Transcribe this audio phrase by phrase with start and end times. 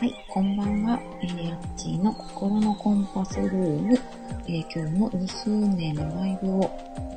[0.00, 0.98] はい、こんばんは。
[1.20, 3.98] えー、あっちの心のコンパスルーム、
[4.46, 6.70] えー、今日も2周年のライブを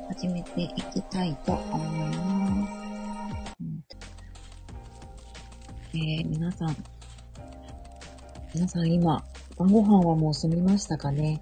[0.08, 3.56] 始めていきたいと思います。
[3.58, 3.84] うん
[5.94, 6.76] えー、皆さん、
[8.54, 9.24] 皆さん今、
[9.56, 11.40] 晩ご飯はもう済みましたかね？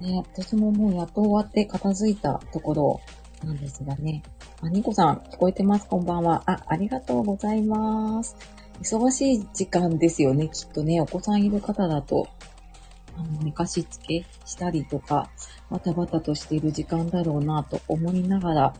[0.00, 3.00] ね、私ももうやっと終わって片付いたところ
[3.44, 4.22] なんですがね。
[4.62, 5.88] あ、ニコさん、聞こえてます？
[5.88, 6.44] こんばんは。
[6.46, 8.36] あ、ありがとうございます。
[8.82, 11.00] 忙しい時間ですよね、きっとね。
[11.00, 12.28] お子さんいる方だと、
[13.16, 15.30] あの、寝かしつけしたりとか、
[15.70, 18.74] バタバタとしている時間だろうなと思いながら、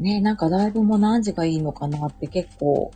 [0.00, 2.92] ね、なんかライブも何時がいいのかなって結構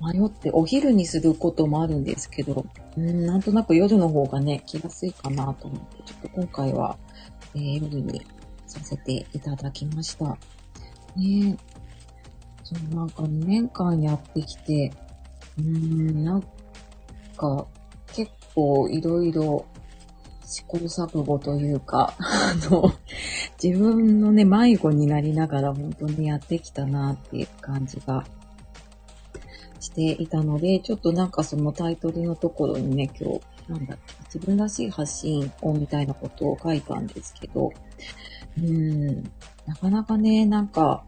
[0.00, 6.96] 迷ってお昼にすることもあるんですけど、うん、なんとなく夜の方がね、気がすいかなと思って、ちょっと今回は、
[7.54, 8.24] えー、夜に
[8.66, 10.36] させていただきました。
[11.16, 11.56] ね
[12.64, 14.92] そう、なんか2年間やってきて、
[15.58, 16.42] うん、なん
[17.36, 17.66] か、
[18.12, 19.66] 結構いろいろ
[20.46, 22.92] 試行錯誤というか、 あの、
[23.62, 28.24] 自分のね、迷子になりながら本当にやってきたなっていう感じが
[29.80, 37.70] していたので、ちょっとなんかそのタイトルのところにね、今日、なんだっけ、自分らしい発信音みたいなことを書いたんですけど、
[38.58, 39.22] うん、
[39.66, 41.04] なかなかね、なんか、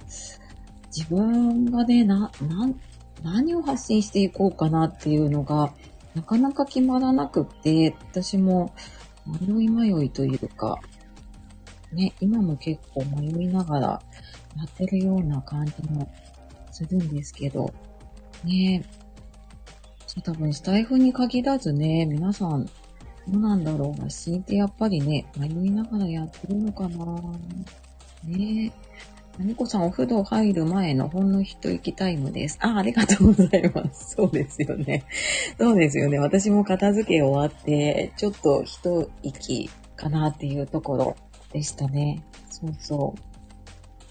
[0.94, 2.80] 自分がね、な、なん、
[3.26, 5.74] 何を発信していこうかなっていうのが、
[6.14, 8.72] なかなか決まらなくって、私も
[9.26, 10.78] 迷い迷いというか、
[11.92, 14.00] ね、今も結構迷いながらや
[14.64, 16.08] ってるような感じも
[16.70, 17.74] するんですけど、
[18.44, 18.84] ね
[20.22, 22.72] 多分スタイフに限らずね、皆さん、ど
[23.34, 27.04] うなんだろう発信ってやっぱりね、迷いながらやってるのかな
[28.24, 28.66] ね。
[28.68, 28.72] な
[29.38, 32.58] にこさん、お風呂入る前のほんの一息タイムです。
[32.62, 34.14] あ、ありがとうございます。
[34.16, 35.04] そうですよね。
[35.58, 36.18] そうですよね。
[36.18, 41.16] 私も片付け終わって、ちょっと一息かなっていうところ
[41.52, 42.22] でしたね。
[42.48, 43.36] そうそう。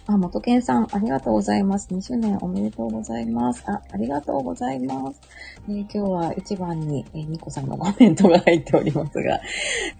[0.08, 1.88] あ、元健さん、ありがとうございます。
[1.92, 3.64] 2周年おめでとうございます。
[3.66, 5.22] あ、ありがとうございます。
[5.68, 9.40] え、今日は一番に、えー、ニコさんのコメントが入っておりますが、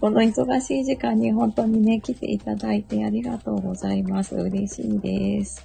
[0.00, 4.34] この忙しい時間に本当にね、来ていただいてありがとうございます。
[4.34, 5.64] 嬉しいです。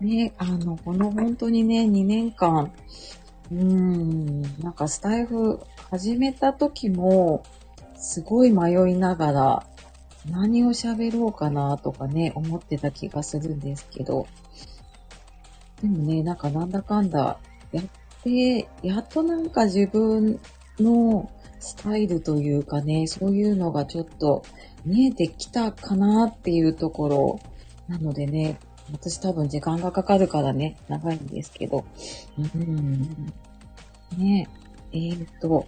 [0.00, 2.72] ね、あの、この本当にね、2年間、
[3.50, 7.42] うーん、なんかスタイフ始めた時も、
[7.96, 9.66] すごい迷いながら、
[10.30, 14.26] 何を喋ろうかなとかね、思ってた気がするんですけど、
[15.82, 17.38] でもね、なんかなんだかんだ
[17.72, 17.84] やっ
[18.22, 20.38] て、やっとなんか自分
[20.78, 24.42] のスタイルというかね、そういうのがちょっと
[24.84, 27.40] 見えてきたかなっていうところ
[27.88, 28.58] なのでね、
[28.92, 31.84] 私多分時間がかかるからね、長いんですけど、
[32.38, 33.32] うん、
[34.16, 34.48] ね、
[34.92, 35.66] ええーと、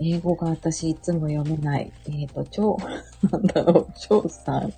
[0.00, 1.92] 英語が私いつも読めない。
[2.06, 2.76] えっ、ー、と、超、
[3.30, 4.72] なんだろう、超さん。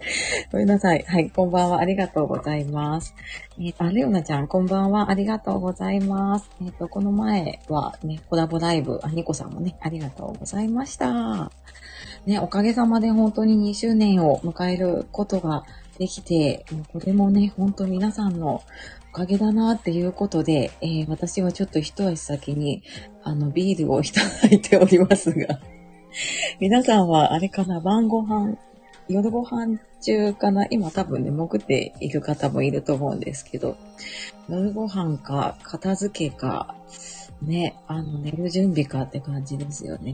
[0.50, 1.04] ごめんなさい。
[1.06, 1.80] はい、こんばんは。
[1.80, 3.14] ありがとうございます。
[3.58, 5.10] えっ、ー、と、あレオナちゃん、こんばんは。
[5.10, 6.50] ありがとうございます。
[6.62, 11.50] えっ、ー、と、この前はね、コラボライブ、あ、ニコさんもね、ありがとうございました。
[12.26, 15.64] ね、おかげさまで本当に2周年を迎えることが
[15.98, 18.62] できて、もうこれもね、本当皆さんの
[19.12, 22.84] おかげだなっていうことで、えー、私はちょっと一足先に、
[23.24, 25.58] あの、ビールをいただいておりますが、
[26.60, 28.56] 皆さんはあれかな、晩ご飯、
[29.08, 33.76] 夜ご飯中かな今多分ね、潜っている方もいると思うんですけど、
[34.48, 36.76] 夜ご飯か、片付けか、
[37.42, 40.12] ね、あの、寝る準備かって感じですよね。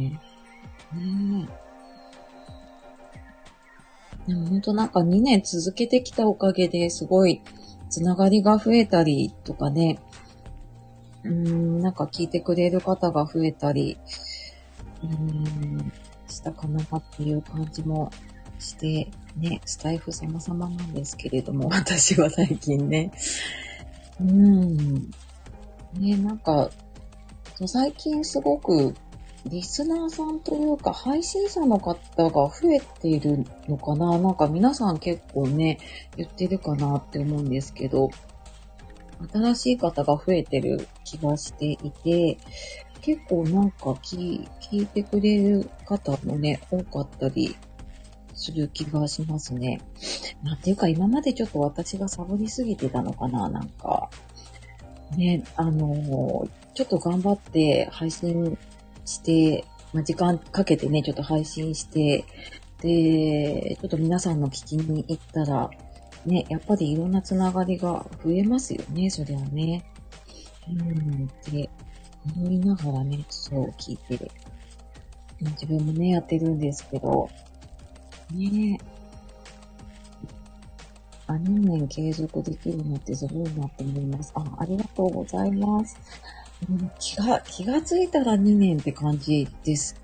[0.95, 1.49] ね
[4.27, 7.43] でも本当なんか2年続けてきたおかげですごい
[7.89, 9.99] つながりが増えたりとかね、
[11.25, 13.99] うーん、なんか聞いてくれる方が増えたり、
[15.03, 15.93] うーん、
[16.29, 18.11] したかなっていう感じも
[18.59, 23.13] して、ね、スタイフ様々なんですけれども、 私は最近ね、
[24.21, 25.11] うーん、
[25.95, 26.71] ね、なんか、
[27.66, 28.95] 最近すごく
[29.48, 31.95] リスナーさんというか、配信者の方
[32.31, 34.19] が増えているのかな？
[34.19, 35.78] なんか皆さん結構ね、
[36.16, 38.10] 言ってるかなって思うんですけど、
[39.33, 42.39] 新しい方が増えてる気がしていて、
[43.01, 47.57] 結構なんか聞聞いてくれる方もね、多かったり
[48.34, 49.81] する気がしますね。
[50.43, 53.48] なんていうか今までちょっと私がサボりすぎてたのかな？
[53.48, 54.10] なんか。
[55.16, 58.59] ね、あのちょっと頑張って配信
[59.07, 62.25] して、まあ、時間かけてね、ちょっと配信して、
[62.83, 65.71] で、ちょっと皆さんの聞きに行ったら、
[66.27, 69.85] ね、やっぱりいろんなつながりが増えますよね、それはね。
[70.69, 71.71] うん、で、
[72.37, 74.31] 思いながらね、そう聞いてる。
[75.41, 77.29] 自分もね、やってるんですけど、
[78.33, 78.97] ねえ。
[81.29, 84.33] あ、2年継続できるのってすごいなと思います。
[84.35, 85.97] あ、ありがとうございます。
[86.99, 89.95] 気が、気がついたら2年って感じです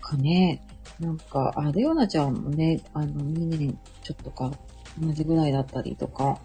[0.00, 0.62] かね。
[1.00, 4.52] なんか、あ、レオナちゃんもね、あの、2年ちょっとか、
[5.00, 6.38] 同じぐらいだったりとか、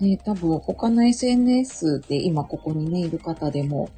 [0.00, 3.90] ね、多分他の SNS で今ここにね、いる方でも、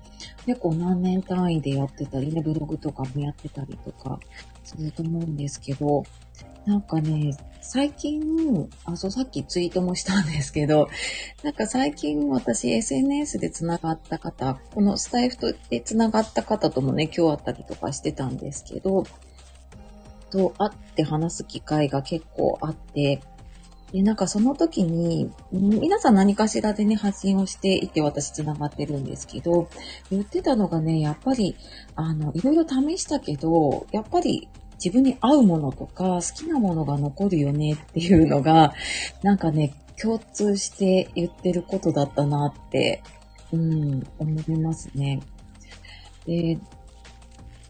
[0.47, 4.19] 結構何年単位でやってたりね、ブログとかもやってたりとか
[4.65, 6.05] すると思うんですけど、
[6.67, 10.89] なんかね、最近、あ、そう、さっきツイートもしたんですけど、
[11.43, 19.05] なんか最近私 SNS で繋がった方、このスタイフとで繋がった方ともね、今日あったりとかしてたんですけど、
[20.31, 23.21] と会って話す機会が結構あって、
[23.93, 29.69] で、なんかその時に、皆さん何かしらでね、発信をしていて私繋がってるんですけど、
[30.11, 31.57] 言ってたのがね、やっぱり、
[31.95, 34.49] あの、いろいろ試したけど、やっぱり
[34.83, 38.73] 自分に合うものとか好きなものが残るよねっていうのが、
[39.23, 43.03] なんかね、共通して言ってることだったなって、
[43.53, 45.21] うん、思いますね。
[46.27, 46.59] で、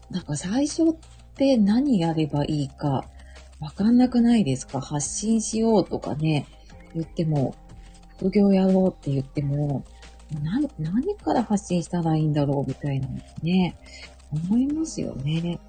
[0.09, 0.95] なんか最初っ
[1.35, 3.03] て何やればいいか
[3.63, 4.81] わかんなくないですか？
[4.81, 6.45] 発信しようとかね、
[6.93, 7.55] 言っても、
[8.17, 9.83] 副業やろうって言っても、
[10.43, 13.07] 何、何から発信したらいいんだろうみたいな
[13.41, 13.75] ね、
[14.31, 15.59] 思いますよね。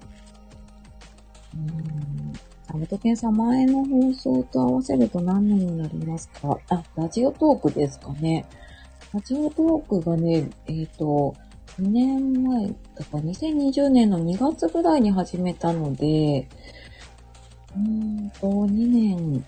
[1.55, 2.33] うん。
[2.75, 6.57] アルトケンさん、前の放送と合わせると何年になりますか？
[6.69, 8.45] あ、ラジオトークですかね。
[9.13, 11.33] ラジオトークがね、えっ、ー、と、
[11.79, 12.73] 2年前、だ
[13.05, 16.49] から2020年の2月ぐらいに始めたので、
[17.75, 19.45] うんと、2年、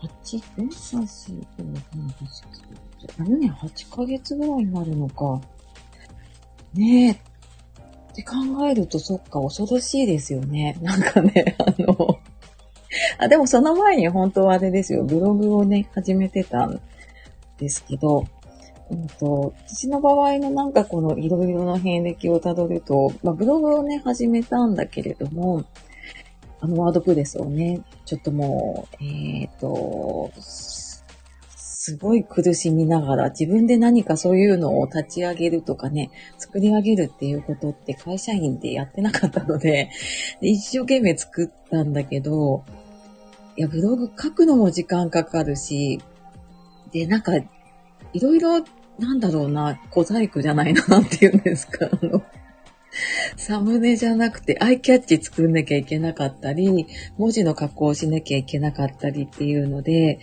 [0.00, 2.16] 8、4、3、4、5、6、7、
[3.08, 5.40] 8、9、7年8ヶ月ぐらいになるのか。
[6.74, 7.16] ねえ、っ
[8.14, 8.34] て考
[8.66, 10.78] えるとそっか、恐ろしいですよね。
[10.82, 12.18] なんかね、あの
[13.18, 16.80] あ、でもその前に本当はあれですよ、ブログをね、始めてたん
[17.58, 18.26] ですけど、
[18.90, 25.64] うんと、私の場合のなんかこのいろいろな遍歴をたどると、まあ、ブログをね、始めたんだけれども、
[26.60, 39.90] あのワードプレスをね、ちょっともう、えっ、ー、と、すごい苦しみながら自分で何かそういうのを立ち上げるとかね、作り上げるっていうことって会社員でやってなかったので、
[40.40, 42.64] で一生懸命作ったんだけど、
[43.56, 46.00] いや、ブログ書くのも時間かかるし、
[46.90, 48.64] で、なんか、いろいろ、
[48.98, 52.22] なんだろうな、小細工じゃないな、なんて言うんですか、あの、
[53.36, 56.86] サムネじゃなくてアイキャッチ作んなきゃいけなかったり、
[57.18, 60.20] 文字の加工しなきゃいけなかったりっていうので、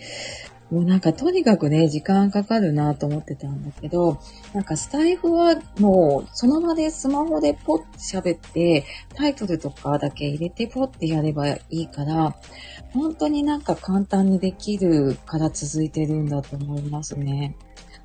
[0.70, 4.18] もうなんかとにかくね、時間かかるなと思ってたんだけど、
[4.54, 8.84] なんかスタイフはもうその場でスマホでポッて喋って、
[9.14, 12.34] タイトルとかだけ入れてポッてやればいいから、
[12.92, 17.56] 本当になんか簡単にできるから続いてるんだと思いますね。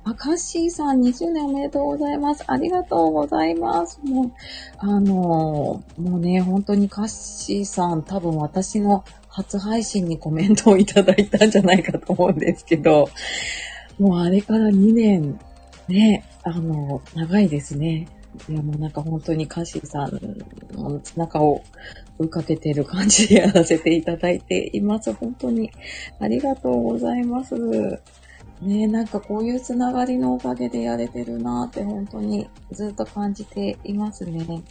[0.04, 2.44] あ、カッシーさん20年おめでとうございます。
[2.46, 4.00] ありがとうございます。
[4.02, 4.32] もう、
[4.78, 13.08] あの、もうね、本当にカッシーさん多分私の初配信にコメントをいただいたんじゃないかと思うんですけど、
[13.98, 15.38] もうあれから2年、
[15.88, 18.08] ね、あの、長いですね。
[18.48, 20.12] いや、もうなんか本当にカッシーさん
[20.72, 21.62] の背中を
[22.18, 25.12] 追いかけてる感じでやらせていただいています。
[25.12, 25.70] 本当に
[26.18, 27.54] ありがとうございます。
[28.62, 34.62] ねなんかこういうつながりのおかげでやれてるなって本当にずっと感じていますね。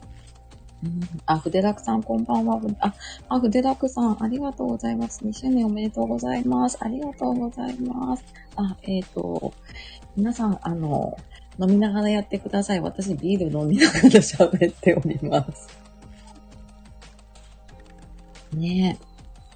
[0.82, 2.62] うん、あ、筆楽さん、こんばんは。
[2.80, 2.94] あ、
[3.28, 5.26] あ、筆楽さん、ありがとうございます。
[5.26, 6.78] 2周年おめでとうございます。
[6.80, 8.24] ありがとうございます。
[8.56, 9.54] あ、えっ、ー、と、
[10.16, 11.18] 皆さん、あの、
[11.60, 12.80] 飲みながらやってください。
[12.80, 15.68] 私、ビール飲みながら喋っております。
[18.54, 19.06] ねえ。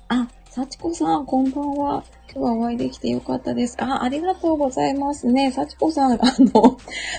[0.10, 2.04] あ、幸子さん、こんばんは。
[2.32, 3.76] 今日はお会いできてよかったです。
[3.80, 5.52] あ、ありがとうございますね。
[5.52, 6.78] 幸子さん、あの、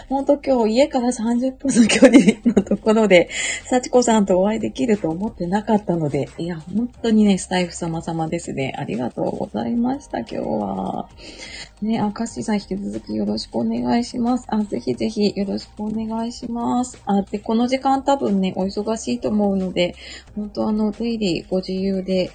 [0.09, 3.29] ほんと今日家から30分の距離のところで、
[3.65, 8.73] 幸子さんとお会いできると思ってなかったので、いや、本当にね、スタイフ様様ですね。
[8.79, 11.09] ありがとうございました、今日は。
[11.83, 14.47] ね、あ、カッシーさん引き続きよろしくお願いします。
[14.47, 17.03] あ、ぜひぜひよろしくお願いします。
[17.05, 19.97] あ、で、この時間多分ね、お忙しいと思うので、
[20.37, 22.31] 本当あの、出入りご自由で、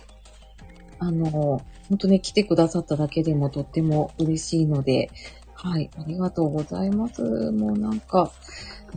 [0.99, 5.09] あの、本当ね、来てくださっただけでもとっても嬉しいので、
[5.53, 7.51] はい、ありがとうございます。
[7.51, 8.31] もうなんか、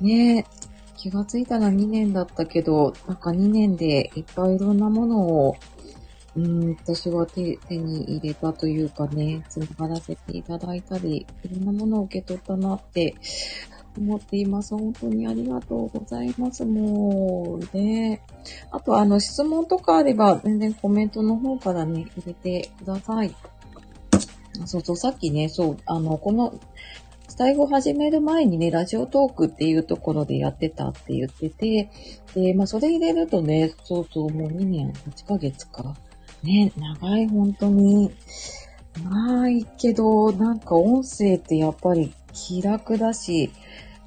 [0.01, 0.47] ね、
[0.97, 5.57] 気がついたら2年だったけど、なんか2年でいっぱいいろんなものを、
[6.37, 13.17] うん、私は手手に入れたというかね、繋がらせていただいたり、いろんなものを受け取ったなって
[13.99, 14.77] 思っています。
[14.77, 16.65] 本当にありがとうございます。
[16.65, 18.23] もう、ね。
[18.71, 23.35] あと、あの、質問とかあれば、全然コメントの方からね、入れてください。
[24.67, 26.59] そうそう、さっきね、そう、あの、この、
[27.29, 31.91] スタイフを始める前にね、ラジオトークっていうところでやってたって言ってて、
[32.35, 35.97] で、まあ、それ入れるとね、そうそう、もう2年8ヶ月か。
[36.43, 38.11] ね、長い、本当に。
[39.03, 43.51] 長いけど、なんか音声ってやっぱり気楽だし、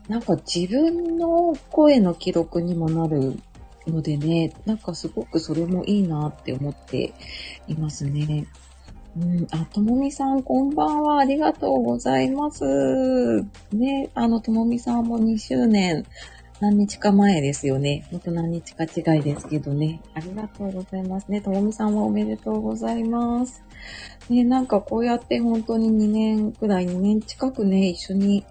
[0.08, 3.39] なんか自分の声の記録にもなる
[3.88, 7.13] のでね、なんかすごくそれもいいなって思って
[7.67, 8.48] いますね。
[9.17, 11.20] うん、あ、ともみさん、こんばんは。
[11.20, 12.65] ありがとうございます。
[13.72, 16.05] ね、あの、ともみさんも2周年、
[16.62, 18.07] 何日か前ですよね。
[18.12, 20.01] ほんと何日か違いですけどね。
[20.13, 21.41] ありがとうございますね。
[21.41, 23.62] ともみさんもおめでとうございます。
[24.29, 28.45] ね、なんかこうやって本当に2年くらい、2年近くね、一緒に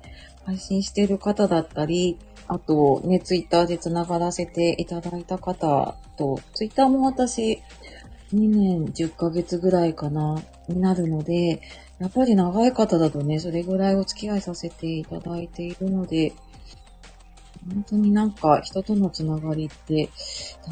[0.44, 7.62] 配信してる方だったり、あとね、ツイッターで繋がらせていただいた方と、ツイッターも私、
[8.34, 11.62] 2年10ヶ月ぐらいかな、になるので、
[11.98, 16.34] やっぱり長い方だとね、それぐらいお付き合いさせていただいているので、
[17.68, 20.10] 本当になんか人とのつながりって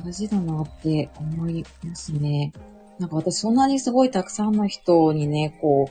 [0.04, 2.52] 大事だなって思いますね。
[2.98, 5.90] なんか私そんなにすごいたくさんの人にね、こ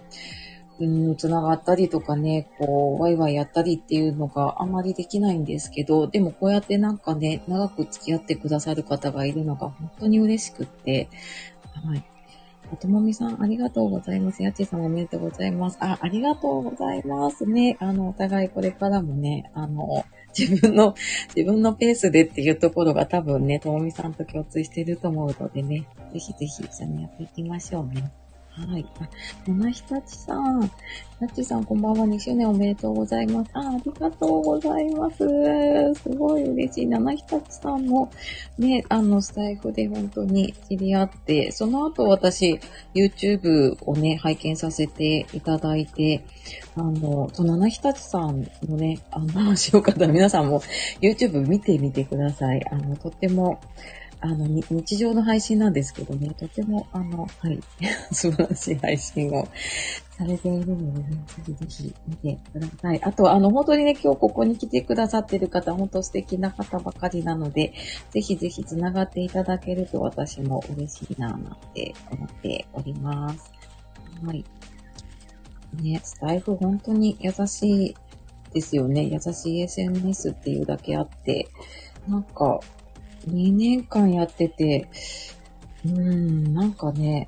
[0.80, 11.10] う、うん、つながったりとかね、こう、ワイワイやったりっていうのがあまりできないんですけど、でもこうやってなんかね、長く付き合ってくださる方がいるのが本当に嬉しくって、
[11.86, 12.11] はい。
[12.78, 14.44] ともみさん、ありがとうございます。
[14.44, 15.78] やちさんおめでとうございます。
[15.80, 17.78] あ、ありがとうございますね。
[17.80, 20.06] あの、お互いこれからもね、あの、
[20.38, 20.96] 自分の、
[21.36, 28.12] 自分のペースでっていうところが多分ね、ともみさんと共通してると思うのでね、ぜひぜひ一緒にやっていきましょうね。
[28.54, 28.86] はい。
[29.00, 29.08] あ、
[29.48, 30.60] 七日立さん。
[30.60, 32.06] なっちさん、こんばんは。
[32.06, 33.52] 2周年おめでとうございます。
[33.54, 35.18] あ、ありがとうございます。
[36.04, 36.86] すごい嬉しい。
[36.88, 38.12] 七日立さんも、
[38.58, 42.60] ね、あの、スタイフで本当に知り合って、その後私、
[42.94, 46.26] YouTube をね、拝見させていただいて、
[46.76, 50.62] あの、その七日立さんのね、あの、話よかったら皆さんも
[51.02, 52.62] YouTube 見てみてください。
[52.70, 53.62] あの、とっても、
[54.22, 57.60] あの、日常の配信なんですけどね、とても、あの、はい、
[58.14, 59.48] 素晴らしい配信を
[60.16, 63.04] されているのでね、ぜひぜひ見てください。
[63.04, 67.74] あと、あの、本当にね、今日ここに来てくださってる方、本当素敵な方ばかりなので、
[68.12, 73.52] ぜひぜひ繋がっていただけると私も嬉しいな、なんて思っております。
[74.24, 74.46] はい。
[75.82, 77.96] ね、スタイフ本当に優しい
[78.54, 79.06] ですよね。
[79.06, 81.48] 優しい SNS っていうだけあって、
[82.08, 82.60] なんか、
[83.28, 84.88] 2年間やってて、
[85.86, 87.28] うーん、なんかね、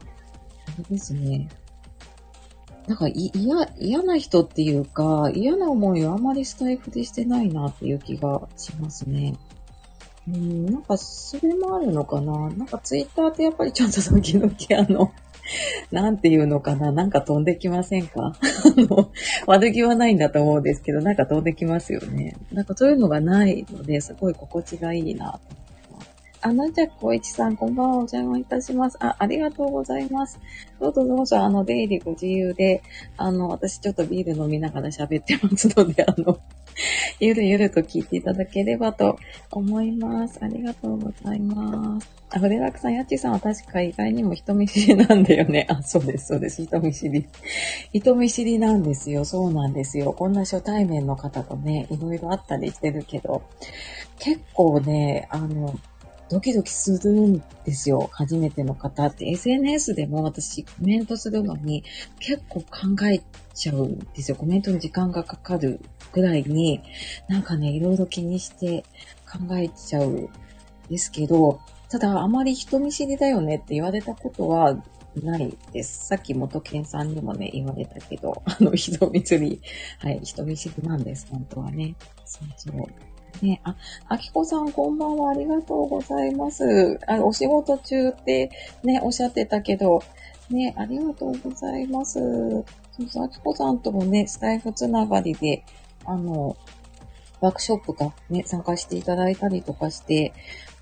[0.68, 1.50] あれですね。
[2.88, 9.36] なんか、い、嫌、嫌な人っていうか、嫌な思いをあまりスタイフでしてないなっていう気がしますね。
[10.28, 15.14] うん、なんか、それもあるのかななんか、ツイッターってやっぱりちょっと時々あの、
[15.92, 18.34] なんていうのかななんか飛んできませんか？
[18.36, 18.36] あ
[18.78, 19.12] の、
[19.46, 22.36] 悪気はないんだと思うんですけど、なんか飛んできますよね。
[22.52, 25.40] なんかそういうのがないので、すごい心地がいいな
[26.46, 28.98] あ、なんじゃこいちさん、こんばんは、お邪魔いたします。
[29.00, 30.42] あ、ありがとうございます。
[30.78, 32.84] どうぞどうぞ、あの、出入りご自由で、
[33.16, 36.38] あの、私ちょっとビール飲みながら喋ってますので、 あの、
[37.22, 39.18] ゆるゆると聞いていただければと
[39.52, 40.40] 思います。
[40.42, 42.10] ありがとうございます。
[42.30, 45.66] あ、筆楽さん、やっちさんは確か意外にも人見知りなんだよね。
[45.72, 46.62] あ、そうです、そうです。
[46.62, 47.26] 人見知り。
[47.94, 49.24] 人見知りなんですよ。
[49.24, 50.12] そうなんですよ。
[50.12, 53.44] こんな初対面の方とね、いろいろあったりしてるけど、
[54.20, 55.74] 結構ね、あの、
[56.30, 58.10] ドキドキするんですよ。
[58.12, 59.30] 初めての方って。
[59.30, 61.84] SNS でも私コメントするのに
[62.20, 63.22] 結構考え
[63.54, 64.38] ちゃうんですよ。
[64.38, 65.80] コメントに時間がかかる
[66.12, 66.82] ぐらいに、
[67.28, 68.84] なんかね、いろいろ気にして
[69.30, 70.30] 考えちゃうん
[70.90, 74.84] ですけど、ただあまり人見知りだよねって言われたことは
[75.22, 76.08] ないです。
[76.08, 79.62] さっき元健さんにもね、言われたけど、あの、人見知り、
[80.00, 81.96] はい、人見知りなんです、本当はね。
[82.26, 83.13] そうそう。
[83.42, 83.76] ね、あ、
[84.08, 87.00] あきこさんこんばんは、ありがとうございます。
[87.08, 88.52] あお仕事中って
[88.84, 90.02] ね、おっしゃってたけど、
[90.50, 92.20] ね、ありがとうございます。
[92.20, 95.66] そうそう、あきこさんともね、スタイフつながりで、
[96.06, 96.56] あの、
[97.42, 100.34] ワークショップがね、参加していただいたりとかして、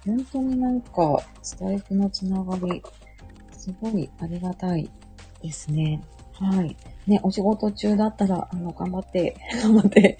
[0.05, 2.84] 本当になんか、スタイフのつながり、
[3.51, 4.89] すごいありがたい
[5.41, 6.01] ですね。
[6.41, 6.75] はい。
[7.07, 10.17] ね、お仕事中だったら、あの、頑張って、 頑張って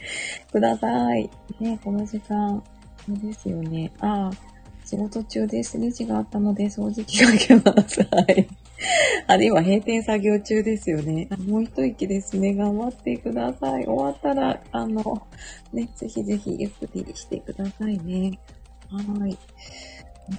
[0.52, 1.30] ください。
[1.60, 2.64] ね、この時間、
[3.06, 3.92] そうですよね。
[4.00, 4.32] ああ、
[4.86, 5.80] 仕事中です。
[5.80, 8.02] レジがあったので掃除機かけます。
[8.12, 8.48] はい。
[9.28, 11.28] あれ、今閉店作業中ですよね。
[11.48, 12.54] もう一息ですね。
[12.56, 13.86] 頑張ってください。
[13.86, 15.22] 終わったら、あの、
[15.74, 18.40] ね、ぜひぜひゆっくりしてくださいね。
[18.90, 19.38] はい。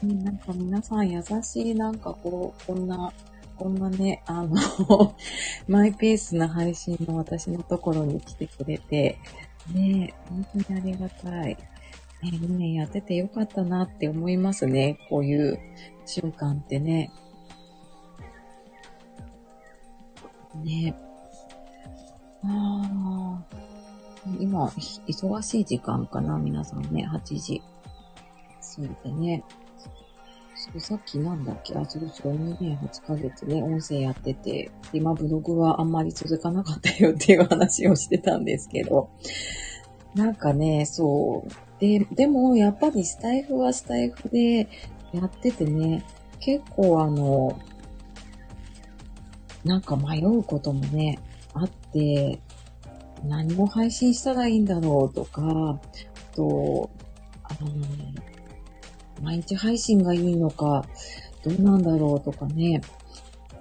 [0.03, 3.13] なんか皆さん優しい、なんかこう、こんな、
[3.63, 4.57] こんなね、あの
[5.69, 9.21] マイペースな配信の私のところに来てくれて、
[9.73, 11.55] ね、本当にありがたい。
[11.55, 11.59] ね、
[12.25, 14.99] 2年やっててよかったなって思いますね。
[15.09, 15.61] こういう
[16.07, 17.13] 瞬間ってね。
[20.65, 20.97] ね。
[22.43, 23.57] ああ。
[24.41, 27.07] 今、忙しい時間かな、皆さんね。
[27.07, 27.63] 8時。
[28.61, 29.45] そうでね。
[30.65, 31.75] そう、さっきなんだっけ？
[31.75, 39.11] あ、そうそう、2年8ヶ月ね、音声やってて、今ブログはあんまり続かなかったよっていう話をしてたんですけど、
[40.15, 41.51] なんかね、そう。
[41.81, 44.69] で、でも、やっぱりスタイフはスタイフで
[45.13, 46.05] やっててね、
[46.39, 47.59] 結構あの、
[49.65, 51.19] なんか迷うこともね、
[51.55, 52.41] あって、
[53.25, 55.81] 何を配信したらいいんだろうとか、あ
[56.37, 56.91] と、
[57.43, 58.32] あの、ね
[59.23, 60.85] 毎日配信がいいのか、
[61.45, 62.81] どうなんだろうとかね、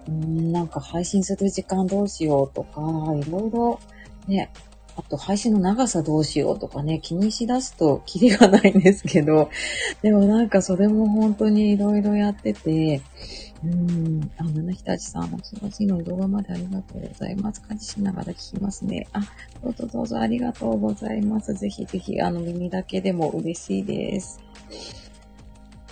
[0.07, 2.81] うん、なんか配信する時間どうしようとか、
[3.15, 3.79] いろいろ
[4.27, 4.51] ね、
[4.97, 9.49] あと配信の長さどうしようとかね、気にしだすとキリがないんですけど、
[10.01, 13.01] でもなんかそれも本当にいろいろやってて、
[13.63, 14.31] うん。
[14.37, 17.61] あ、七日立さん、お忙しいの動画までありがとうございます。
[17.61, 19.07] 家事しながら聞きますね。
[19.13, 19.21] あ、
[19.63, 21.53] どうぞどうぞありがとうございます。
[21.53, 24.39] ぜひぜひ、あの、耳だけでも嬉しいです。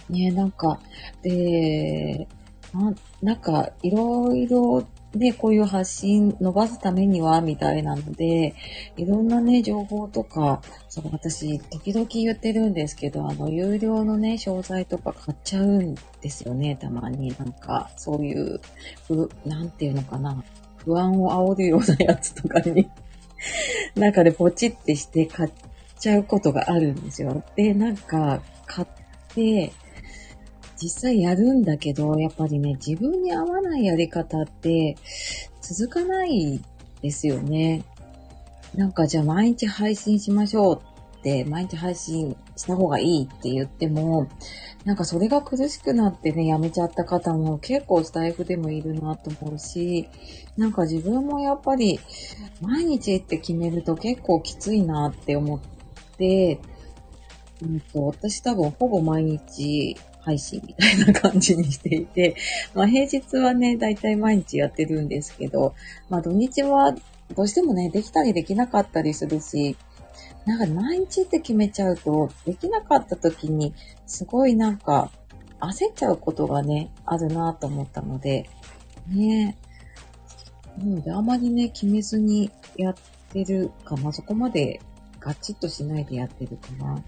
[0.10, 0.80] ねなんか、
[1.22, 2.28] で、
[2.74, 8.54] ななんか、いろいろで、こういう発信伸ばすためには、みたいなので、
[8.96, 17.34] いろんなね、情報とか、その私、時々言ってるんですけど、あの、有料のね、商材とか買っちゃうんですよね、たまに。
[17.40, 18.62] なんか、そういう、
[19.08, 20.44] ふ、なんていうのかな、
[20.78, 22.88] 不安を煽るようなやつとかに
[23.96, 25.52] なんかで、ね、ポチってして買っ
[26.00, 27.44] ちゃうことがあるんですよ。
[27.56, 28.88] で、なんか、買っ
[29.34, 29.72] て、
[30.82, 34.96] 実際やるんだけど、やっぱりね、自分に合わないやり方って
[35.62, 36.62] 続かない
[37.02, 37.84] ですよね。
[38.76, 40.82] なんかじゃあ毎日配信しましょう
[41.20, 44.28] って、毎日配信した方がいいって言っても、
[44.86, 50.08] なんかそれが苦しくなってね、やめちゃった方も結構スタイフでもいるなと思うし、
[50.56, 52.00] なんか自分もやっぱり
[52.62, 55.60] 毎日って決めると結構きついなって思っ
[56.18, 56.60] て、
[57.62, 62.36] うんと、私多分ほぼ毎日配信みたいな感じにしていて、
[62.74, 65.74] まあ平日はね、だいたい毎日やってるんですけど、
[66.10, 66.96] まあ土日は
[67.36, 69.78] どうしてもね、できたりできなかったりするし、
[70.46, 73.74] なんか毎日って決めちゃうと、できなかった時に、
[74.06, 75.12] すごいなんか、
[75.60, 78.50] 焦っちゃうことがね、あるなと思ったので、
[79.08, 79.58] ね
[80.78, 82.96] なので、あまりね、決めずにやっ
[83.32, 84.14] てるかな。
[84.14, 84.80] そこまで
[85.20, 87.04] ガチッとしないでやってるかな。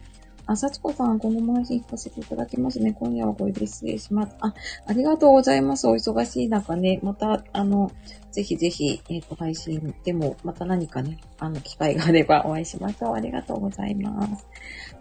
[0.51, 2.93] あ、幸子さん、今後も配信聞かせていただきますね。
[2.93, 4.35] 今夜はこれで失礼します。
[4.41, 4.53] あ、
[4.85, 5.87] ありがとうございます。
[5.87, 7.91] お忙しい中ね、また、あの、
[8.31, 13.15] ぜひぜひ、えっ、ー、と、配信でも、また何かね、あの、機会があればお会いしましょう。
[13.15, 14.45] ありがとうございます。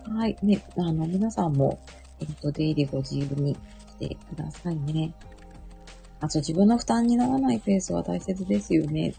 [0.08, 0.36] はい。
[0.42, 1.80] ね、あの、皆さんも、
[2.20, 5.12] えっ、ー、と、出入りご自由にしてくださいね。
[6.20, 9.14] あと、自分の負担にならないペースは大切ですよね。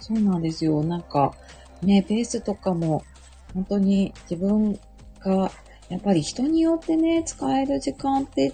[0.00, 0.82] そうなんですよ。
[0.82, 1.34] なんか、
[1.82, 3.04] ね、ペースとかも、
[3.54, 4.78] 本当に自分
[5.20, 5.50] が
[5.88, 8.52] やっぱり人によってね、使える時間って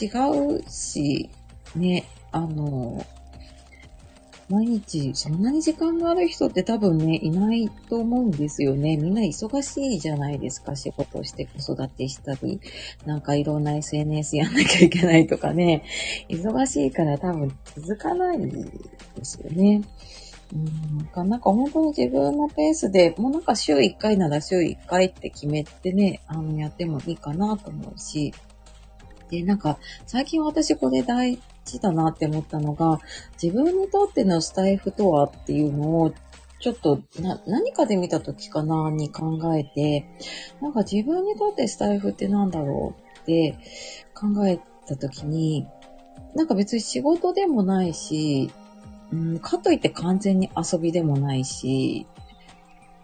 [0.00, 0.06] 違
[0.56, 1.30] うし、
[1.76, 3.04] ね、あの、
[4.48, 8.98] 毎日そんなに時間がある人って多分ね、いないと思うんですよね。
[8.98, 10.76] みんな忙しいじゃないですか。
[10.76, 12.60] 仕事をして子育てしたり、
[13.06, 15.84] なんかいろんな SNS やんなきゃいけないとかね。
[16.28, 18.70] 忙しいから多分続かないんで
[19.22, 19.82] すよね。
[20.54, 28.34] うん、なんか本当に自分のペースで、もうなんか週1回なら週1回って決めてね、あの、やってもいいかなと思うし、
[29.30, 33.00] で、なんか、最近私これ大事だなって思ったのが、
[33.42, 36.12] 自分にとってのスタイフとはっていうのを、
[36.60, 40.06] ちょっとな、何かで見た時かなに考えて、
[40.60, 43.58] なんか自分にとってスタイフって何だろうって
[44.14, 45.66] 考えた時に、
[46.34, 48.50] なんか別に仕事でもないし、
[49.12, 52.06] うん、かといって完全に遊びでもないし、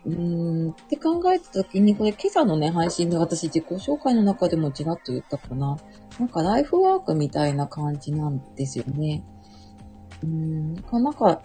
[0.06, 5.76] うーん、って考えたときに、これ今朝のね、配信で私自己紹介の中でもちらっと言ったかな。
[6.18, 9.22] なんかライフワークみたいな感じなんですよね。
[10.22, 11.42] うーん、なんか、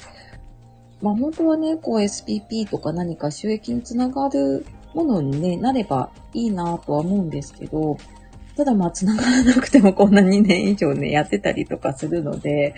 [1.01, 7.97] まあ本当はね、こう SPP とか何か収益につながるものにね、なればいいなとは思うんですけど、
[8.55, 12.75] ただまあ繋がらなくてもこんな2年以上ね、やってたりとかするので、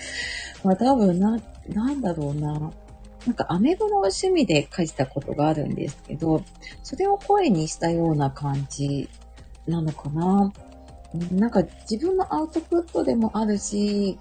[0.63, 2.71] まあ多分な、なんだろうな。
[3.25, 6.43] なんかアメブロを趣味で書いたことがあるんですけど、
[6.84, 9.10] それを声にしたような感じ
[9.67, 10.54] なのかな。
[11.32, 14.17] なんか自分のアウトプットでもあるし、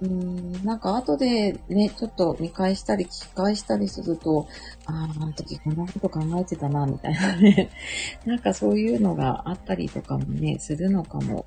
[0.00, 4.46] うん、なんか後でね、ちょっと見返したり聞き返したりすると、
[4.86, 7.70] ああ、あの時こんなこと考えてたな、みたいなね。
[8.24, 11.46] なんかそういうのがあったりとかもね、するのかも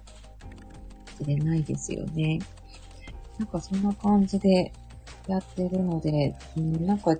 [1.17, 2.39] しれないですよね。
[3.37, 4.73] なんかそんな感じで
[5.27, 7.15] やってるので、うん、なんか、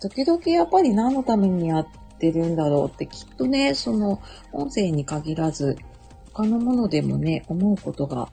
[0.00, 1.86] 時々やっぱり何のためにやっ
[2.18, 4.20] てるんだろうってきっとね、その
[4.52, 5.76] 音声に限らず、
[6.32, 8.28] 他のものでもね、思うことが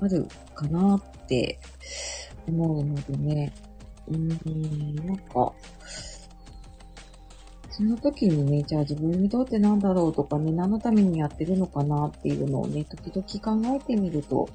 [0.00, 1.58] あるかなって
[2.46, 3.52] 思うのでね、
[4.08, 4.28] うん、
[4.96, 5.52] なんか、
[7.70, 14.48] その時にね、じゃあ自分にとって何だろうとかね、何のためにやってるのかなっていうのをね、時々考えてみると、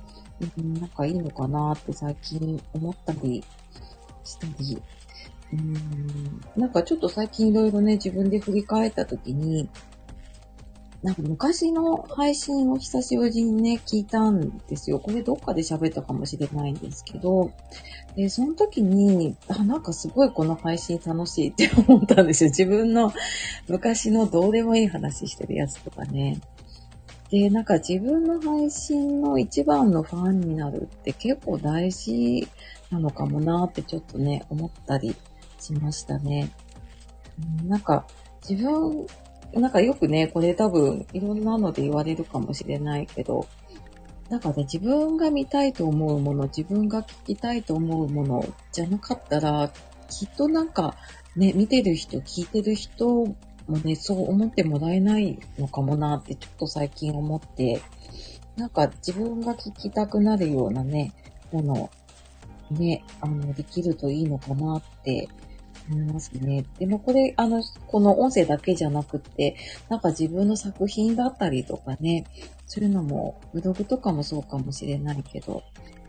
[0.57, 3.43] うん、なんかいいのかなって最近思ったり
[4.29, 4.81] したり、
[5.51, 9.69] うん、なんかちょっと最近いろいろね、自分で振り返った時に、
[11.01, 14.99] なんか昔の配信を久しぶりにね、聞いたんですよ。
[14.99, 17.51] これどっかで喋ったかもしれないんですけど、
[18.17, 22.49] で、その時に、あ、なんかすごいこの配信楽しいって思ったんですよ。
[22.49, 23.13] 自分の
[23.69, 26.41] 昔のどうでもいい話してるやつとかね。
[27.29, 32.47] で、なんか自分の配信の一番のファンになるって結構大事
[32.89, 35.15] なのかもなーってちょっとね、思ったり
[35.59, 36.51] しましたね。
[37.65, 38.05] なんか
[38.47, 39.07] 自分
[39.53, 43.47] なんかよくね、これ多分いろんなので言われるかもしれないけど、
[44.29, 49.71] なんかね、自分が見たいと思うもの、自分が聞きたいと思うものじゃなかったら、
[50.07, 50.95] きっとなんか
[51.35, 53.35] ね、見てる人、聞いてる人
[53.69, 57.81] もね、そう思ってもらえないのかもなってちょっと最近思って、
[58.57, 61.13] なんか自分が聞きたくなるようなね、
[61.51, 61.89] もの、
[62.71, 65.29] ね、あの、できるといいのかなって
[65.89, 66.65] 思いますね。
[66.77, 69.55] でもこれ、あの、この音声だけじゃなくって、
[69.89, 72.25] なんか自分の作品だったりとかね、
[72.65, 75.63] そういうのも、ブログとかもそうかもしれないけど、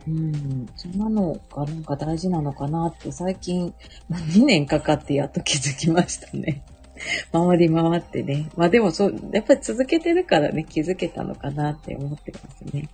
[0.07, 3.73] うん、そんなのがなんか大事なのかなって最近、
[4.09, 6.63] ま、2年かかってやっと気づきましたね。
[7.31, 8.49] 回り回ってね。
[8.55, 12.89] まあでもそう、やっぱり続けてるからね、気づけたのかなって思ってますね。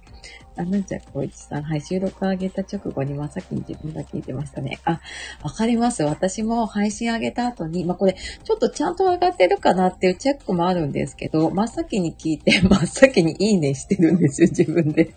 [0.55, 1.63] あ、なんちゃこいちさん。
[1.63, 4.79] はい、収録上げた直後に真っ先に自分が聞いてましたね。
[4.85, 4.99] あ、
[5.43, 6.03] わかります。
[6.03, 15.13] 私も配信上げた後に、まあこれ、ちょっとちゃんと上がってるかなっていうチェックもあるんですけど、真っ先に聞いて、真っ先にいいねしてるんですよ、自分で。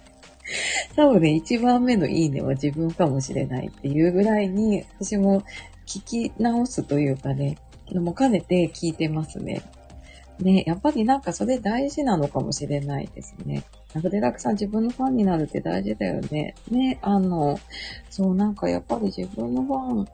[0.96, 5.42] 多分ね、一番目のいいねは自分かもしれないっていうぐらいに、私も
[5.86, 7.56] 聞き直すというかね、
[7.98, 9.62] も兼ねて聞いてますね。
[10.42, 13.64] ね、やっぱりなんかそれ大事なのかもしれないですね。
[13.94, 16.54] ナグデラクさん自分のファンになるって大事だよね。
[16.70, 17.58] ね、あの、
[18.08, 20.08] そうなんかやっぱり自分のファン、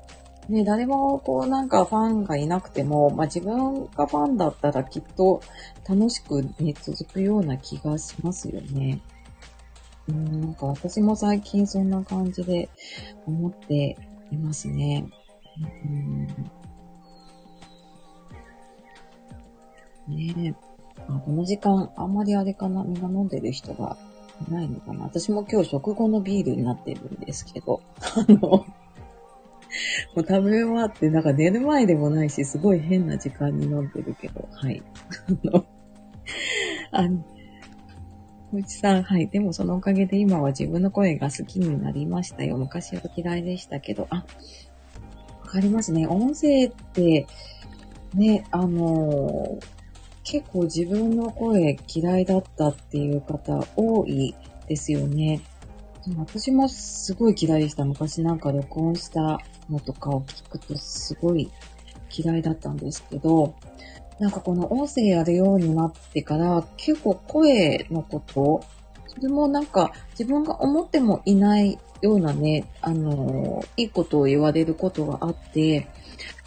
[0.48, 5.42] ね、誰もこうなんかファンがいなくても、まあ自分がファンだったらきっと
[5.88, 9.00] 楽しくね、続くような気がしますよね。
[10.08, 12.68] うん、なんか私も最近そんな感じで
[13.26, 13.96] 思って
[14.30, 15.06] いますね。
[15.84, 16.65] うん
[20.08, 20.54] ねえ。
[21.08, 23.96] あ、この時間、あんまりあれかな、みんな飲んでる人が
[24.48, 25.04] いないのかな。
[25.04, 28.64] 私も今日食後のビールになってるんですけど、 あの、も
[30.16, 34.82] う食べ終わって、なんか寝る前でもないし、すごい変な時間に飲んでるけど、はい。
[35.28, 35.64] あの、
[36.92, 37.24] あの、
[38.52, 39.28] 小市さん、はい。
[39.28, 42.56] でもそのおかげで今は自分の声が好きになりましたよ。
[42.56, 44.24] 昔は嫌いでしたけど、あ、
[45.42, 46.06] わかりますね。
[46.06, 47.26] 音声って、
[48.14, 49.75] ね、あのー
[50.28, 54.34] 結構自分の声嫌いだったっていう方多い
[54.68, 55.40] ですよね。
[56.18, 57.84] 私もすごい嫌いでした。
[57.84, 61.50] 昔なんか録音したのとかを聞くとすごい
[62.10, 63.54] 嫌いだったんですけど、
[64.18, 68.64] なんかこの音声やるようになってから結構声のこと、
[69.06, 75.88] それもなんか自分が思ってもいないようなね、あの、いいことを言われることがあって、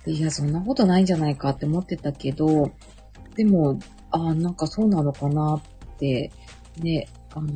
[0.05, 2.71] いや、そんなことないんじゃないかって思ってたけど、
[3.39, 3.79] でも、
[4.11, 6.29] あなんかそうなのかなって、
[6.77, 7.47] ね、あの、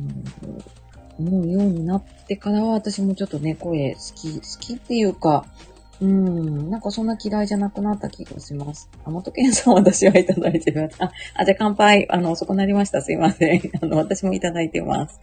[1.18, 5.44] 思うようになってからは私もちょっとね、声好き、好きっていうか、
[6.00, 8.88] うん、なんかそんな嫌いじゃなくなった気がします。
[9.04, 10.96] あ、元健さん私はいただいてます。
[11.00, 12.10] あ、あ、じゃあ乾杯。
[12.10, 13.02] あの、遅くなりました。
[13.02, 13.60] すいません。
[13.82, 15.20] あの、私もいただいてます。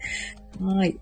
[0.61, 0.95] はい。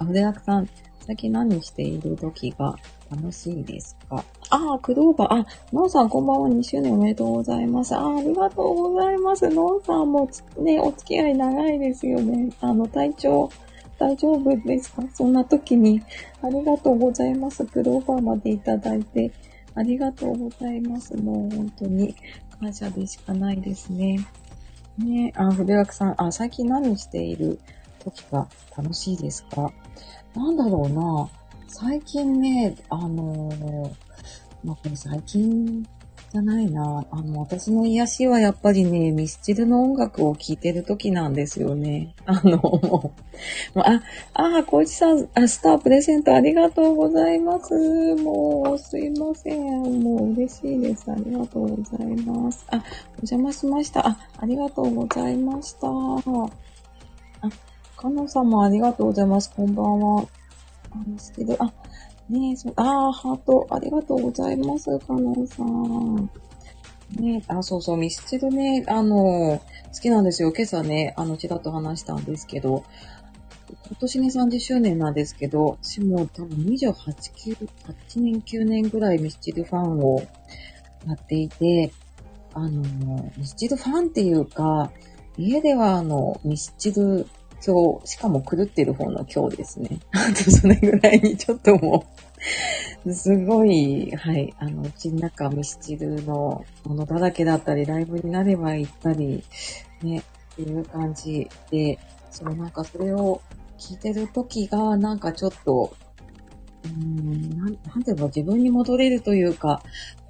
[0.00, 0.68] あ、筆楽さん、
[1.06, 2.74] 最近何している時が
[3.14, 4.24] 楽しいですか？
[4.50, 7.94] ああ、クローバー、あ、ノンさんこんばんは、2周年おめでとうございます。
[7.94, 9.48] ああ、ありがとうございます。
[9.48, 12.50] ノンさんもね、お付き合い長いですよね。
[12.60, 13.50] あの、体調、
[13.98, 15.02] 大丈夫ですか？
[15.14, 16.02] そんな時に、
[16.42, 17.64] ありがとうございます。
[17.66, 19.30] クローバーまでいただいて、
[19.74, 21.16] ありがとうございます。
[21.16, 22.14] もう本当に
[22.60, 24.18] 感謝でしかないですね。
[24.98, 27.58] ねあ、筆枠さん、あ、最近何している
[28.00, 29.70] 時が楽しいですか？
[30.34, 31.28] なんだろうな。
[31.72, 33.90] 最近ね、あの、
[34.62, 35.82] まあ、これ最近
[36.30, 37.02] じゃないな。
[37.10, 42.14] あの、私の癒しはやっぱりね、ミスチルの音楽を聴いてる時なんですよね。
[42.26, 43.14] あの、も
[43.74, 44.02] う、あ、
[44.34, 47.74] あ、小市さん、あ、スタープレゼントありがとうございます。
[48.16, 50.02] もう、すいません。
[50.02, 51.10] もう嬉しいです。
[51.10, 52.66] ありがとうございます。
[52.68, 54.06] あ、お邪魔しました。
[54.06, 55.88] あ、ありがとうございました。
[55.88, 57.50] あ、
[57.96, 59.50] かのさんもありがとうございます。
[59.56, 60.26] こんばんは。
[60.94, 61.72] あ、ミスチル、あ、
[62.28, 66.30] ねえ、そう、ああ、ハート、ありがとうございます、かなさん。
[67.16, 69.60] ねあ、そうそう、ミスチルね、あの、
[69.92, 70.52] 好きなんですよ。
[70.56, 72.84] 今朝ね、あの、ちらっと話したんですけど、
[73.86, 77.68] 今年ね、30周年なんですけど、私も多分28、9、
[78.16, 80.20] 8年、9年ぐらいミスチルファンを
[81.06, 81.92] やっていて、
[82.54, 84.90] あの、ミスチルファンっていうか、
[85.36, 87.26] 家ではあの、ミスチル
[87.64, 90.00] 今日、しかも狂ってる方の今日ですね。
[90.12, 92.06] あとそれぐらいにちょっとも
[93.04, 99.44] う すごい、はい、あの、うちの中ミスチルのものだらけだったり、ライブになれば行ったり、
[100.02, 100.22] ね、っ
[100.56, 101.98] ていう感じで、
[102.30, 103.40] そのなんかそれを
[103.78, 105.94] 聞いてる時が、なんかちょっと、
[106.84, 109.82] うーん、なん、なんていうか自分に戻れるというか、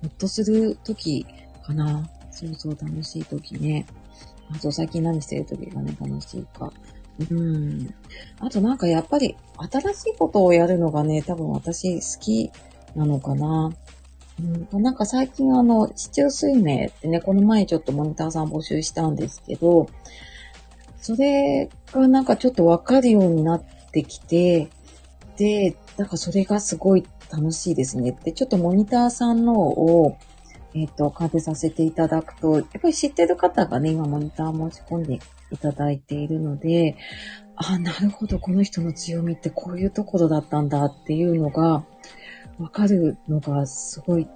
[0.03, 1.27] ほっとする時
[1.63, 2.09] かな。
[2.31, 3.87] そうそう、楽しい時ね。
[4.51, 6.73] あと最近何してる時がね、楽しいか。
[7.31, 7.95] うん。
[8.41, 9.37] あとなんかやっぱり
[9.71, 12.51] 新しいことをやるのがね、多分私好き
[12.95, 13.73] なのかな。
[14.73, 19.89] うん、なんか最近あの、地中水明ってね、この前ちょっとモニターさん募集したんですけど、
[21.01, 24.69] それがなんかちょっとわかるようになってきて、
[25.37, 28.17] で、なんかそれがすごい楽しいですね。
[28.25, 30.17] で、ちょっとモニターさんのを、
[30.75, 35.19] えっ、ー、と、鑑定させていただくと、やっぱり知ってる方がね、今モニター申し込んで
[35.53, 36.97] いただいているので、
[37.57, 41.85] あ、なるほど、この人の強みってこういうところだったんだっていうのが、
[42.59, 44.29] わかるのがすごい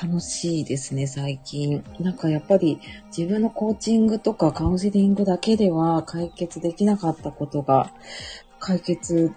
[0.00, 1.82] 楽しいですね、最近。
[1.98, 2.80] なんかやっぱり
[3.16, 7.92] 自分のコーチングとかカウンセリングだけでは解決できなかったことが、
[8.58, 9.32] 解決、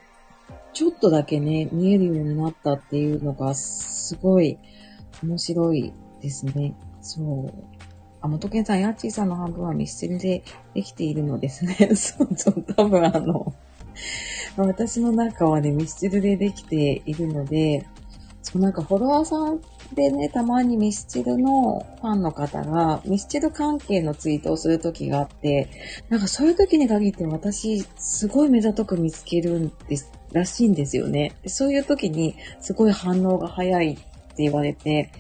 [0.74, 4.58] ちょっとだけね、見えるようになったっていうのが、すごい
[5.24, 6.76] 面白いですね。
[7.02, 7.73] そう。
[8.24, 11.76] あ、元健さん、ヤッチーさんの半分はミスチルでできているのですね。
[11.94, 13.54] そうそう、多分あの、
[14.56, 17.86] 私の中はね、ミスチルでできているので、
[18.42, 19.60] そうなんかフォロワーさん
[19.94, 25.70] でね、たまにミスチルのファンの方が、ミスチル関係のツイートをするときがあって、
[26.08, 31.34] なんかそういう時に限って私、すごい目ざとく見つけるんです、らしいんですよね。
[31.48, 33.98] そういう時に、すごい反応が早い
[34.34, 35.12] って言われて、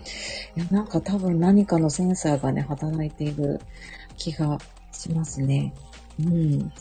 [0.56, 3.62] いやなんか多分何かのセンサーがね、働いている
[4.17, 4.58] 気が
[4.91, 5.73] しますね。
[6.19, 6.71] うん。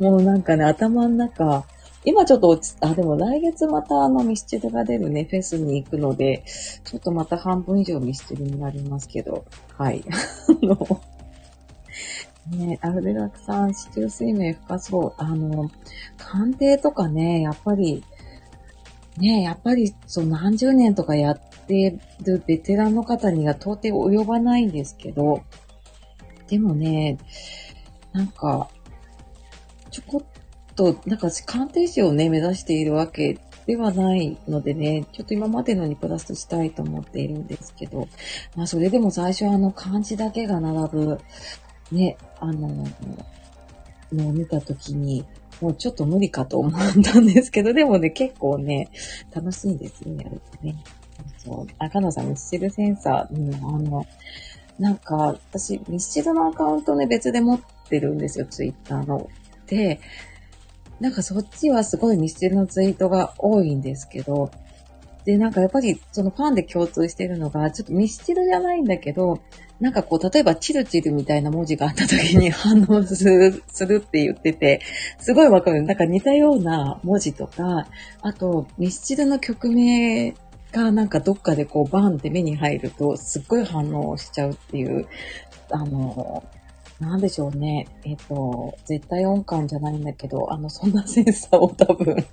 [0.00, 1.64] もうなんかね、頭の中、
[2.04, 6.44] 今ちょっと落ち、あ、でも来月またあのミスチルが出るね、フェスに行くので、
[6.84, 9.44] ちょっとまた半分以上ミスチルになりますけど、
[9.76, 10.02] はい。
[10.10, 11.00] あの、
[12.50, 15.14] ね、アルデラクさん、市中水明深そう。
[15.16, 15.70] あの、
[16.16, 18.02] 鑑定とかね、やっぱり、
[19.18, 25.42] ねやっぱり、その何十年とかやってるベテランの方には到底及ばないんですけど、
[26.48, 27.18] でもね、
[28.12, 28.68] なんか、
[29.90, 38.08] ちょこっと、なんか鑑定士をね、目指しているわけではないのでね、ちょっと今までのにプラスしたいと思っているんですけど、
[38.56, 41.18] まあそれでも最初はあの漢字だけが並ぶ、
[41.90, 42.86] ね、あの、
[44.12, 45.24] のを見たときに、
[45.62, 48.90] もうちょっと無理かと思ったんですけど、でもね、結構ね、
[49.32, 50.74] 楽しいんですよね、やるとね。
[51.38, 51.72] そう。
[51.78, 54.04] あ、かのさん、ミスチルセンサー、うん、あの、
[54.80, 59.28] なんか、私、ミスチルのアカウントね、別で持ってるんですよ、ツイッターの。
[59.66, 60.00] で、
[60.98, 64.50] なんかそっちはすごいミスチルのツイートが多いんですけど、
[65.24, 69.40] で、なんかやっぱりそのファンで共通してるのが、ちょっとミスチルじゃないんだけど、
[69.82, 74.80] なんかこう、例えばチルチルみたいな文字があった時に 反応する、するって言ってて、
[75.18, 75.82] すごいわかる。
[75.82, 77.88] なんか似たような文字とか、
[78.20, 80.34] あと、ミスチルの曲名
[80.70, 85.08] がなんかどっかでこうバーンって目に入ると、すっごい反応しちゃうっていう、
[85.70, 86.44] あの、
[87.00, 87.88] なんでしょうね。
[88.04, 92.24] えっ、と、絶対音感じゃないんだけど、あの、そんなセンサーを多分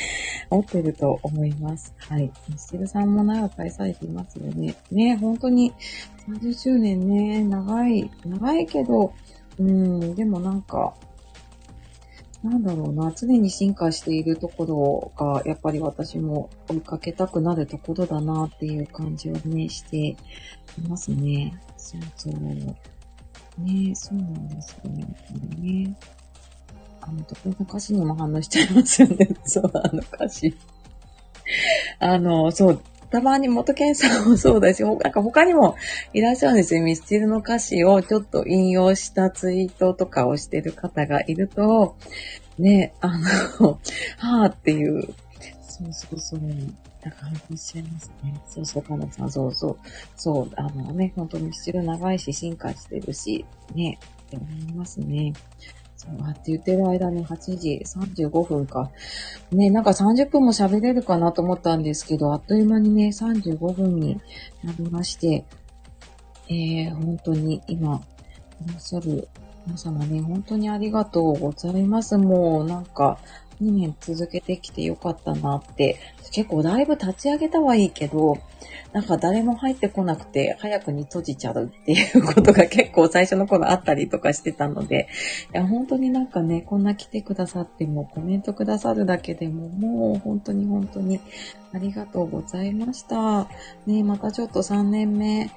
[0.50, 1.94] 持ってると思います。
[1.98, 2.30] はい。
[2.48, 4.74] ミスチルさんも長く愛されていますよね。
[4.90, 5.72] ね、本当に
[6.28, 9.12] 30周年ね、長い、長いけど、
[9.58, 10.94] うん、でもなんか、
[12.42, 20.16] なんだろうな、常に進化しているところが、やっぱり私も追いかけたくなるところだなっていう感じはね、してい
[20.88, 21.60] ますね。
[21.76, 22.32] そうそう。
[23.64, 25.06] ねそうなんですよね。
[25.58, 25.96] ね
[27.08, 29.28] あの、得意な歌詞にも反応しちゃいますよね。
[29.44, 30.54] そう、あの歌詞。
[31.98, 35.76] あの、そう、たまに元健さんもそうだし、なんか他にも
[36.12, 36.82] いらっしゃるんですよ。
[36.82, 41.96] ミスチルの歌詞をちょっと引用したツイートとかをしてる方がいると、
[42.58, 43.16] ね、あ
[43.60, 43.78] の、
[44.18, 45.02] はぁっていう、
[45.62, 46.68] そうそうそう、なん
[47.12, 48.34] かおっしゃいますね。
[48.46, 49.78] そうそう、かなさん、そうそう、
[50.16, 55.32] そう、あのね、本当にミスチル長いし進化してるし、ね、って思いますね。
[55.98, 58.90] そう、あって言ってる間に8時35分か。
[59.50, 64.20] ね、なんか30分も喋れるかなと思ったんですけど、あっという間にね、35分に
[64.62, 65.44] なりまして、
[66.48, 68.00] えー、本当に今、
[68.64, 69.28] いらっしゃる
[69.66, 72.16] 皆様ね、本当にありがとうございます。
[72.16, 73.18] もうなんか、
[73.62, 75.98] 2年続けてきてよかったなって。
[76.30, 78.38] 結構だいぶ立ち上げたはいいけど、
[78.92, 85.08] なんか誰も入ってこなくて、早くに閉じちゃうっていうことが結構最初の頃あったりとかしてたので、
[85.54, 91.20] いや、本当になんかね、こんな来てくださっても、コメントくださるだけでも、もう本当に本当に
[91.72, 93.48] ありがとうございました。
[93.86, 95.50] ね、またちょっと3年目、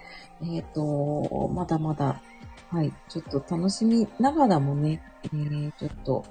[0.44, 2.22] えっ、ー、と、まだまだ、
[2.70, 6.26] はい、ちょっと楽しみながらもね、えー、ちょっと、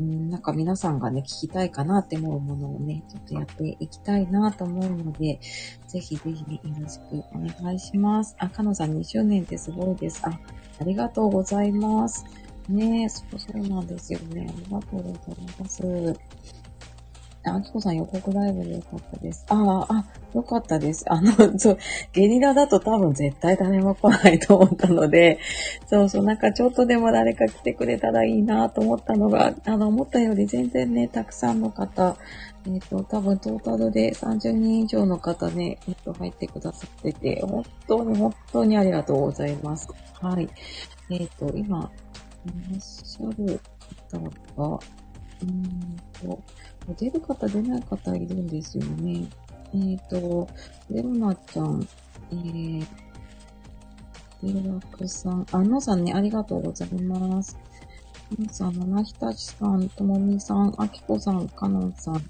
[0.00, 5.38] うん、なんか皆さんがね、聞きたいかなって思うものをね、ちょっとやっていきたいなと思うので、
[5.86, 8.34] ぜひぜひねよろしくお願いします。
[8.38, 10.22] あ、かのさん2周年ってすごいです。
[10.24, 10.30] あ、
[10.80, 12.24] ありがとうございます。
[12.68, 14.46] ねえ、そうそうなんですよね。
[14.48, 15.82] ありがとうございます。
[17.44, 19.44] あきこさん予告ライブでよかったです。
[19.48, 21.04] ああ、あ、よかったです。
[21.08, 21.78] あの、 そう、
[22.12, 25.38] ゲリラだと多分絶対誰も来ないと思ったので、
[25.86, 32.16] そうそう、なんかちょっとでも誰か来てくれたらいいなと思ったのが、あの、思ったより全然ね、たくさんの方、
[32.64, 39.88] えっ、ー、と、多分トータルで30人以上の方ね、えっ、と、入ってくださってて、本当に本当にありがとうございます。
[40.20, 40.48] はい。
[41.10, 41.90] えっ、ー、と、今、
[42.46, 43.60] いらっしゃる
[44.56, 44.78] 方が、
[45.42, 46.42] うんと、
[46.98, 49.26] 出る方、出ない方いるんですよね。
[49.74, 50.48] えっ、ー、と、
[50.90, 51.86] レオナちゃん、
[52.30, 52.86] えー、
[54.42, 57.58] デラクさん、あのさんね、ありがとうございます。
[58.38, 62.22] のさん、七日立さん、ともみさん、あきこさん、かのんさん、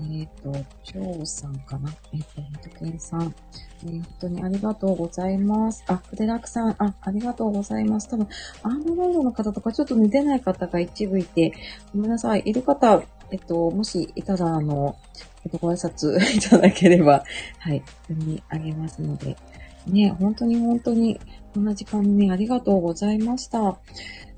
[0.00, 1.90] えっ、ー、と、ちょうさんかな？
[2.12, 3.34] えっ、ー、と、とけんさん、
[3.84, 5.84] えー、本当にありがとうございます。
[5.88, 8.08] あ、筆楽さん、あ、ありがとうございます。
[8.08, 8.28] 多分、
[8.62, 11.52] アームロイドの方とかちょっと似てない方が一部いて、
[11.94, 12.42] ごめんなさい。
[12.44, 14.96] いる方、えっと、もしいたら、あの、
[15.44, 17.24] えっと、ご挨拶 いただければ、
[17.58, 19.36] はい、読み上げますので。
[19.86, 21.18] ね、本当に本当に、
[21.54, 23.78] こんな時間にね、ありがとうございました。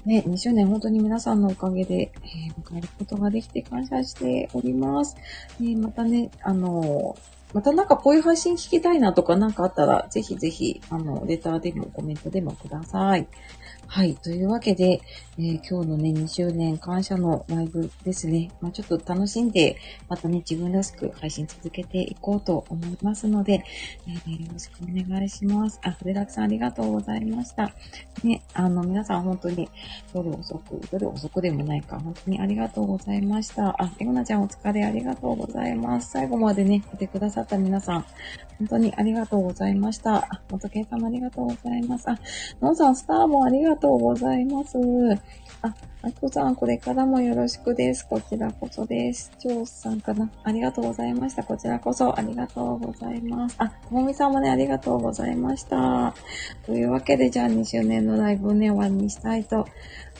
[0.04, 5.16] ね、2周年本当に皆さんのおかげで、えー、迎えることができて感謝しております。
[5.58, 7.16] ね、またね、あの
[7.52, 13.26] またなんかこういう配信聞きたいなとかなんかあったら、ぜひぜひ、あの、レターでもコメントでもください。
[13.92, 14.14] はい。
[14.14, 15.00] というわけで、
[15.36, 18.52] えー、今日のね、2周年感謝のライブですね。
[18.60, 23.64] まあ、ちょっと楽しんで、またね、自分らしく配信続けていこうと思いますので、
[24.06, 25.80] えー、よろしくお願いします。
[25.82, 27.72] あ、筆クさんありがとうございました。
[28.22, 29.68] ね、あの、皆さん本当に
[30.14, 33.70] 夜遅く、夜遅くでもないか、本当にありがとうございました。
[33.70, 36.12] あ、エゴナちゃんお疲れありがとうございます。
[36.12, 38.04] 最後までね、来てくださった皆さん、
[38.58, 40.16] 本当にありがとうございました。
[40.16, 42.08] あ、元圭さんもありがとうございます。
[42.08, 42.18] あ、
[42.60, 44.78] ノンさん、スターもありがとうとうございます。
[45.62, 48.06] あ、あきこさん、これからもよろしくです。
[48.06, 49.32] こちらこそです。
[49.38, 50.30] ちょうさんかな。
[50.44, 51.42] ありがとうございました。
[51.42, 53.56] こちらこそありがとうございます。
[53.58, 56.14] あ、ともみさんもね、ありがとうございました。
[56.64, 59.66] というわけで、じゃあ2周年のライブね、終わりにしたいと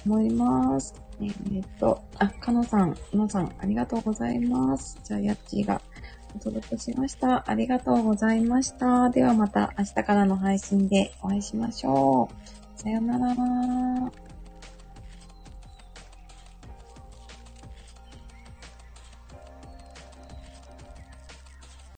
[0.04, 0.94] 思います。
[1.22, 4.98] えー、っと、あ、かのさん、のさん、ありがとうございます。
[5.04, 5.80] じゃあ、やっちーが
[6.36, 7.50] お届けしました。
[7.50, 9.10] ありがとうございました。
[9.10, 12.59] ではまた明日からの配信でお会いしましょう。
[12.80, 14.29] さよなら。